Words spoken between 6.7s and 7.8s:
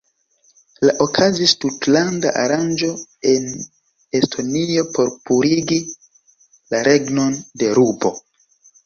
la regnon de